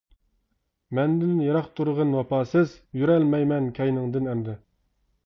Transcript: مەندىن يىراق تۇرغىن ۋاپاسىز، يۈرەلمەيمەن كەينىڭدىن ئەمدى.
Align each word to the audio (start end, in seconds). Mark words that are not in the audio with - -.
مەندىن 0.99 1.35
يىراق 1.43 1.67
تۇرغىن 1.79 2.15
ۋاپاسىز، 2.19 2.73
يۈرەلمەيمەن 3.01 3.69
كەينىڭدىن 3.81 4.31
ئەمدى. 4.33 4.57